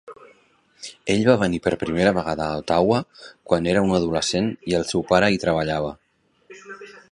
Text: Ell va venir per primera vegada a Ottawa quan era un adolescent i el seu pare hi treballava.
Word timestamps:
Ell 1.15 1.19
va 1.27 1.35
venir 1.41 1.59
per 1.65 1.73
primera 1.83 2.13
vegada 2.19 2.47
a 2.47 2.57
Ottawa 2.63 2.99
quan 3.51 3.69
era 3.75 3.85
un 3.89 3.95
adolescent 3.99 4.49
i 4.73 4.77
el 4.81 4.89
seu 4.95 5.07
pare 5.15 5.33
hi 5.35 5.41
treballava. 5.47 5.95